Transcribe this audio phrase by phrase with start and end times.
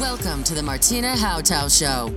[0.00, 2.14] Welcome to the Martina Hautau Show.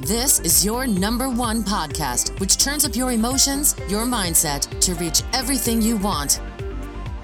[0.00, 5.22] This is your number one podcast, which turns up your emotions, your mindset to reach
[5.32, 6.40] everything you want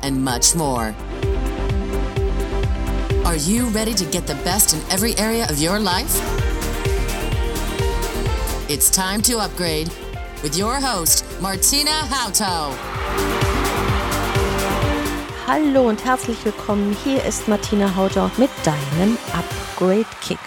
[0.03, 0.95] and much more.
[3.25, 6.21] Are you ready to get the best in every area of your life?
[8.71, 9.89] It's time to upgrade
[10.45, 12.73] with your host, Martina Hautau.
[15.49, 16.97] Hallo und herzlich willkommen.
[17.03, 20.39] Hier ist Martina Hauter mit deinem Upgrade Kick.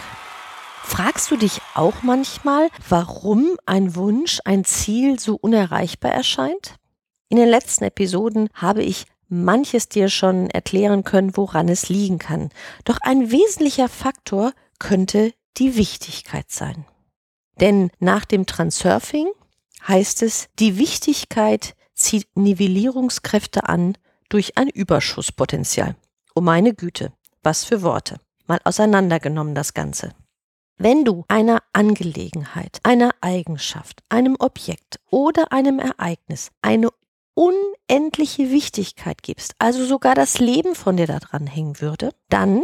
[0.83, 6.75] Fragst du dich auch manchmal, warum ein Wunsch, ein Ziel so unerreichbar erscheint?
[7.27, 12.49] In den letzten Episoden habe ich manches dir schon erklären können, woran es liegen kann.
[12.85, 16.85] Doch ein wesentlicher Faktor könnte die Wichtigkeit sein.
[17.59, 19.27] Denn nach dem Transurfing
[19.85, 23.97] heißt es, die Wichtigkeit zieht Nivellierungskräfte an
[24.29, 25.97] durch ein Überschusspotenzial.
[26.33, 27.11] Oh meine Güte,
[27.43, 28.21] was für Worte.
[28.47, 30.13] Mal auseinandergenommen das Ganze.
[30.77, 36.89] Wenn du einer Angelegenheit, einer Eigenschaft, einem Objekt oder einem Ereignis eine
[37.33, 42.63] unendliche Wichtigkeit gibst, also sogar das Leben von dir daran hängen würde, dann,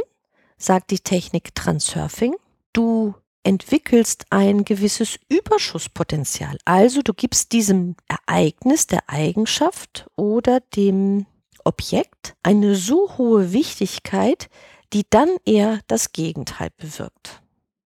[0.57, 2.35] sagt die Technik Transurfing,
[2.71, 6.57] du entwickelst ein gewisses Überschusspotenzial.
[6.65, 11.25] Also du gibst diesem Ereignis, der Eigenschaft oder dem
[11.65, 14.49] Objekt eine so hohe Wichtigkeit,
[14.93, 17.41] die dann eher das Gegenteil bewirkt.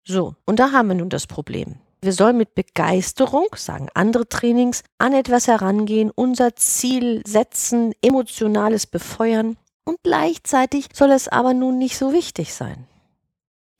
[0.03, 1.75] So, und da haben wir nun das Problem.
[2.02, 9.58] Wir sollen mit Begeisterung, sagen andere Trainings, an etwas herangehen, unser Ziel setzen, emotionales befeuern
[9.86, 12.88] und gleichzeitig soll es aber nun nicht so wichtig sein.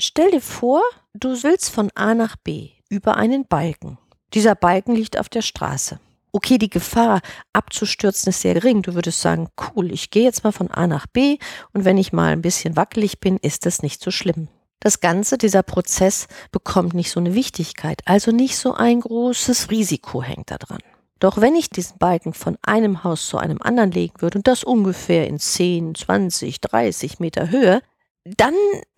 [0.02, 0.81] Stell dir vor,
[1.14, 3.98] du willst von A nach B über einen Balken.
[4.34, 6.00] Dieser Balken liegt auf der Straße
[6.36, 7.22] okay, die Gefahr
[7.53, 8.81] abzustürzen ist sehr gering.
[8.81, 11.38] Du würdest sagen, cool, ich gehe jetzt mal von A nach B
[11.73, 14.50] und wenn ich mal ein bisschen wackelig bin, ist das nicht so schlimm.
[14.81, 20.22] Das Ganze, dieser Prozess bekommt nicht so eine Wichtigkeit, also nicht so ein großes Risiko
[20.22, 20.81] hängt da dran.
[21.19, 24.66] Doch wenn ich diesen Balken von einem Haus zu einem anderen legen würde und das
[24.66, 27.81] ungefähr in 10, 20, 30 Meter Höhe,
[28.25, 28.53] dann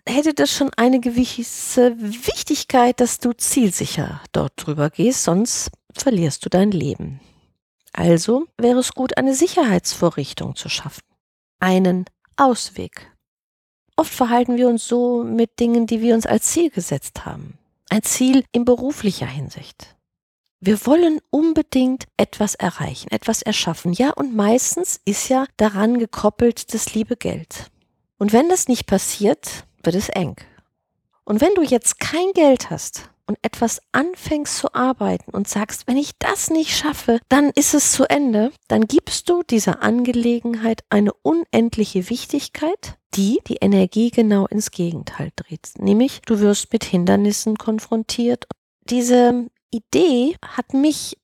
[0.08, 5.70] hätte das schon eine gewisse Wichtigkeit, dass du zielsicher dort drüber gehst, sonst
[6.04, 7.20] verlierst du dein Leben.
[7.94, 11.02] Also wäre es gut, eine Sicherheitsvorrichtung zu schaffen.
[11.60, 13.12] Einen Ausweg.
[13.96, 17.58] Oft verhalten wir uns so mit Dingen, die wir uns als Ziel gesetzt haben.
[17.90, 19.96] Ein Ziel in beruflicher Hinsicht.
[20.60, 23.94] Wir wollen unbedingt etwas erreichen, etwas erschaffen.
[23.94, 27.72] Ja, und meistens ist ja daran gekoppelt das liebe Geld.
[28.18, 30.36] Und wenn das nicht passiert, wird es eng.
[31.28, 35.98] Und wenn du jetzt kein Geld hast, und etwas anfängst zu arbeiten und sagst, wenn
[35.98, 41.12] ich das nicht schaffe, dann ist es zu Ende, dann gibst du dieser Angelegenheit eine
[41.12, 45.72] unendliche Wichtigkeit, die die Energie genau ins Gegenteil dreht.
[45.78, 48.46] Nämlich, du wirst mit Hindernissen konfrontiert.
[48.90, 51.18] Diese Idee hat mich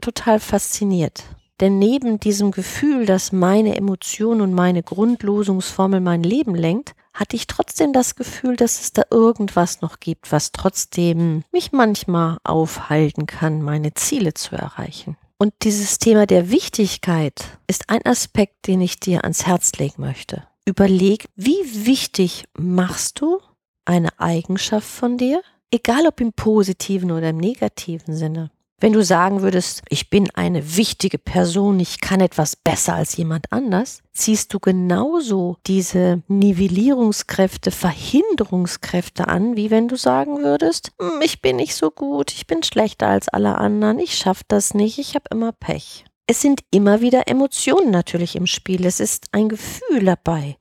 [0.00, 1.22] total fasziniert.
[1.60, 7.46] Denn neben diesem Gefühl, dass meine Emotion und meine Grundlosungsformel mein Leben lenkt, hatte ich
[7.46, 13.62] trotzdem das Gefühl, dass es da irgendwas noch gibt, was trotzdem mich manchmal aufhalten kann,
[13.62, 15.16] meine Ziele zu erreichen.
[15.38, 20.44] Und dieses Thema der Wichtigkeit ist ein Aspekt, den ich dir ans Herz legen möchte.
[20.64, 23.40] Überleg, wie wichtig machst du
[23.84, 25.42] eine Eigenschaft von dir?
[25.70, 28.50] Egal ob im positiven oder im negativen Sinne.
[28.80, 33.50] Wenn du sagen würdest, ich bin eine wichtige Person, ich kann etwas besser als jemand
[33.50, 41.42] anders, ziehst du genauso diese Nivellierungskräfte, Verhinderungskräfte an, wie wenn du sagen würdest, hm, ich
[41.42, 45.16] bin nicht so gut, ich bin schlechter als alle anderen, ich schaff das nicht, ich
[45.16, 46.04] habe immer Pech.
[46.28, 50.56] Es sind immer wieder Emotionen natürlich im Spiel, es ist ein Gefühl dabei,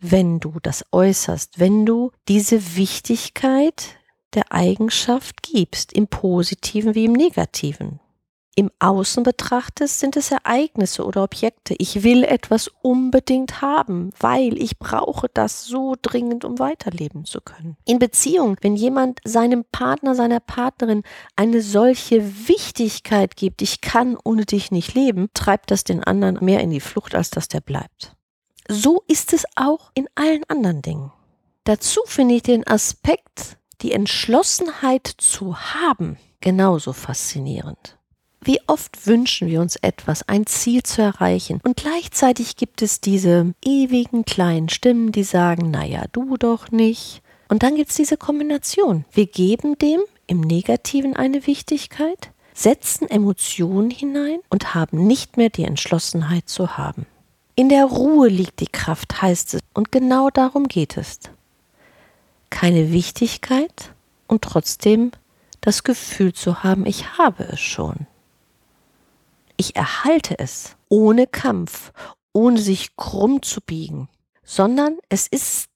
[0.00, 3.97] wenn du das äußerst, wenn du diese Wichtigkeit
[4.34, 8.00] der Eigenschaft gibst, im positiven wie im negativen.
[8.58, 11.76] Im Außen betrachtest sind es Ereignisse oder Objekte.
[11.78, 17.76] Ich will etwas unbedingt haben, weil ich brauche das so dringend, um weiterleben zu können.
[17.84, 21.04] In Beziehung, wenn jemand seinem Partner, seiner Partnerin
[21.36, 26.58] eine solche Wichtigkeit gibt, ich kann ohne dich nicht leben, treibt das den anderen mehr
[26.58, 28.16] in die Flucht, als dass der bleibt.
[28.68, 31.12] So ist es auch in allen anderen Dingen.
[31.62, 37.96] Dazu finde ich den Aspekt die Entschlossenheit zu haben genauso faszinierend.
[38.40, 43.52] Wie oft wünschen wir uns etwas, ein Ziel zu erreichen, und gleichzeitig gibt es diese
[43.64, 47.22] ewigen kleinen Stimmen, die sagen, naja, du doch nicht.
[47.48, 49.04] Und dann gibt es diese Kombination.
[49.12, 55.64] Wir geben dem im Negativen eine Wichtigkeit, setzen Emotionen hinein und haben nicht mehr die
[55.64, 57.06] Entschlossenheit zu haben.
[57.56, 61.18] In der Ruhe liegt die Kraft, heißt es, und genau darum geht es.
[62.50, 63.94] Keine Wichtigkeit
[64.26, 65.12] und trotzdem
[65.60, 68.06] das Gefühl zu haben, ich habe es schon.
[69.56, 71.92] Ich erhalte es ohne Kampf,
[72.32, 74.08] ohne sich krumm zu biegen,
[74.44, 75.68] sondern es ist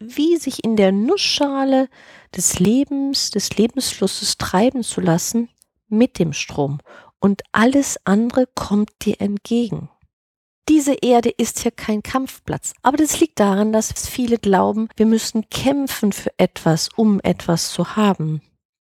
[0.00, 1.88] wie sich in der Nussschale
[2.34, 5.50] des Lebens, des Lebensflusses treiben zu lassen
[5.88, 6.78] mit dem Strom
[7.20, 9.90] und alles andere kommt dir entgegen.
[10.70, 15.50] Diese Erde ist hier kein Kampfplatz, aber das liegt daran, dass viele glauben, wir müssen
[15.50, 18.40] kämpfen für etwas, um etwas zu haben.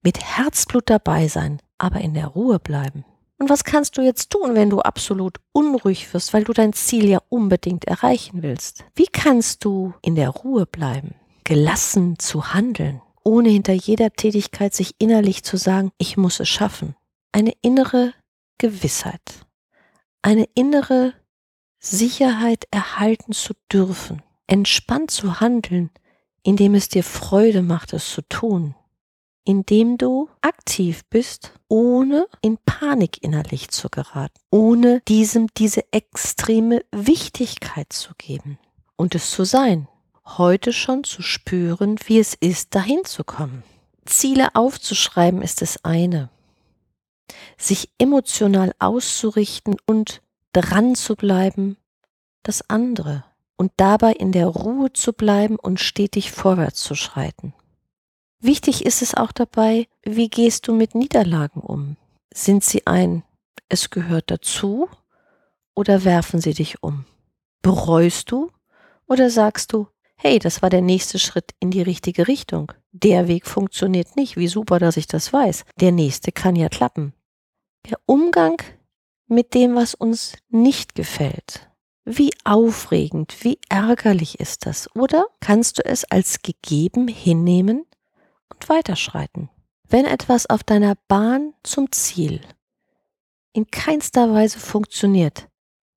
[0.04, 3.04] Mit Herzblut dabei sein, aber in der Ruhe bleiben.
[3.39, 7.10] Und was kannst du jetzt tun, wenn du absolut unruhig wirst, weil du dein Ziel
[7.10, 8.86] ja unbedingt erreichen willst?
[8.94, 14.94] Wie kannst du in der Ruhe bleiben, gelassen zu handeln, ohne hinter jeder Tätigkeit sich
[15.00, 16.95] innerlich zu sagen, ich muss es schaffen?
[17.31, 18.13] Eine innere
[18.60, 19.48] Gewissheit,
[20.22, 21.16] eine innere
[21.83, 25.89] Sicherheit erhalten zu dürfen, entspannt zu handeln,
[26.44, 28.75] indem es dir Freude macht, es zu tun,
[29.45, 37.92] indem du aktiv bist, ohne in Panik innerlich zu geraten, ohne diesem diese extreme Wichtigkeit
[37.92, 38.60] zu geben
[38.95, 39.88] und es zu sein,
[40.25, 43.63] heute schon zu spüren, wie es ist, dahin zu kommen.
[44.06, 46.30] Ziele aufzuschreiben ist das eine,
[47.57, 50.22] sich emotional auszurichten und
[50.53, 51.77] dran zu bleiben,
[52.44, 53.24] das andere
[53.56, 57.53] und dabei in der Ruhe zu bleiben und stetig vorwärts zu schreiten.
[58.39, 61.95] Wichtig ist es auch dabei, wie gehst du mit Niederlagen um?
[62.33, 63.24] Sind sie ein,
[63.69, 64.89] es gehört dazu
[65.75, 67.06] oder werfen sie dich um?
[67.62, 68.50] Bereust du
[69.07, 72.71] oder sagst du, hey, das war der nächste Schritt in die richtige Richtung.
[72.92, 75.65] Der Weg funktioniert nicht, wie super, dass ich das weiß.
[75.80, 77.13] Der nächste kann ja klappen.
[77.89, 78.57] Der Umgang
[79.31, 81.69] mit dem, was uns nicht gefällt.
[82.04, 84.94] Wie aufregend, wie ärgerlich ist das?
[84.95, 87.86] Oder kannst du es als gegeben hinnehmen
[88.54, 89.50] und weiterschreiten.
[89.88, 92.42] Wenn etwas auf deiner Bahn zum Ziel
[93.54, 95.50] in keinster Weise funktioniert,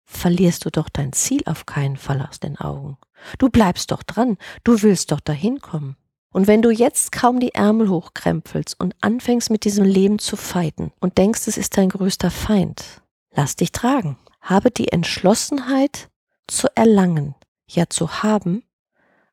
[0.05, 2.99] verlierst du doch dein Ziel auf keinen Fall aus den Augen.
[3.39, 5.97] Du bleibst doch dran, du willst doch dahin kommen.
[6.33, 10.93] Und wenn du jetzt kaum die Ärmel hochkrempelst und anfängst mit diesem Leben zu feiten
[10.99, 13.04] und denkst, es ist dein größter Feind,
[13.35, 14.17] lass dich tragen.
[14.41, 16.11] Habe die Entschlossenheit
[16.47, 17.35] zu erlangen,
[17.67, 18.65] ja zu haben,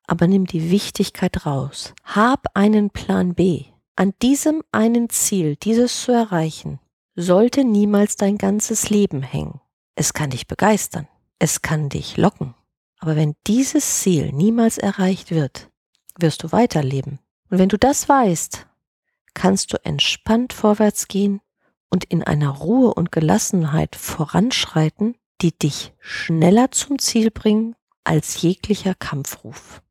[0.06, 1.94] aber nimm die Wichtigkeit raus.
[2.04, 3.66] Hab einen Plan B.
[3.96, 6.80] An diesem einen Ziel, dieses zu erreichen,
[7.16, 9.60] sollte niemals dein ganzes Leben hängen.
[9.96, 11.08] Es kann dich begeistern,
[11.40, 12.56] es kann dich locken.
[13.00, 15.70] Aber wenn dieses Ziel niemals erreicht wird,
[16.18, 17.20] wirst du weiterleben.
[17.50, 18.68] Und wenn du das weißt,
[19.34, 21.42] kannst du entspannt vorwärts gehen
[21.92, 28.96] und in einer Ruhe und Gelassenheit voranschreiten, die dich schneller zum Ziel bringen als jeglicher
[28.96, 29.82] Kampfruf.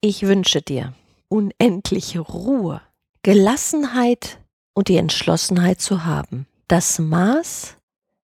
[0.00, 0.94] Ich wünsche dir
[1.28, 2.82] unendliche Ruhe,
[3.22, 4.40] Gelassenheit
[4.74, 7.76] und die Entschlossenheit zu haben, das Maß,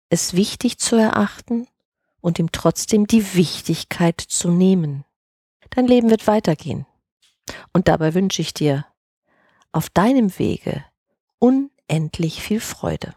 [0.09, 1.67] es wichtig zu erachten
[2.21, 5.05] und ihm trotzdem die Wichtigkeit zu nehmen.
[5.71, 6.87] Dein Leben wird weitergehen.
[7.73, 8.87] Und dabei wünsche ich dir
[9.73, 10.85] auf deinem Wege
[11.89, 13.15] unendlich viel Freude.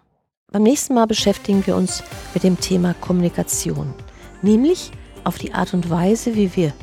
[0.51, 2.03] Beim nächsten Mal beschäftigen wir uns
[2.33, 3.93] mit dem Thema Kommunikation,
[4.41, 4.91] nämlich
[5.23, 6.73] auf die Art und Weise, wie wir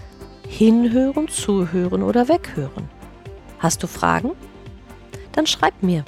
[0.46, 2.88] hinhören, zuhören oder weghören.
[3.58, 4.32] Hast du Fragen?
[5.32, 6.05] Dann schreib mir.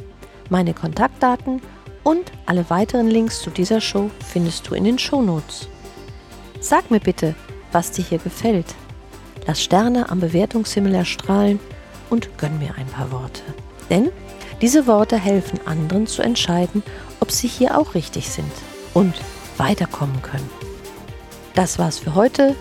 [0.51, 1.63] Meine Kontaktdaten
[2.05, 5.69] und alle weiteren Links zu dieser Show findest du in den Shownotes.
[6.61, 7.35] Sag mir bitte,
[7.73, 8.75] was dir hier gefällt.
[9.47, 11.59] Lass Sterne am Bewertungshimmel erstrahlen
[12.11, 13.43] und gönn mir ein paar Worte.
[13.91, 14.11] Denn
[14.61, 16.83] diese Worte helfen anderen zu entscheiden,
[17.21, 18.53] ob sie hier auch richtig sind
[18.95, 19.15] und
[19.59, 20.51] weiterkommen können.
[21.55, 22.55] Das war's für heute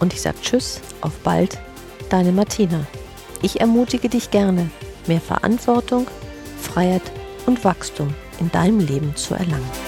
[0.00, 1.58] und ich sage Tschüss, auf bald,
[2.10, 2.86] deine Martina.
[3.42, 4.70] Ich ermutige dich gerne,
[5.06, 6.06] mehr Verantwortung,
[6.60, 7.02] Freiheit
[7.46, 9.85] und Wachstum in deinem Leben zu erlangen.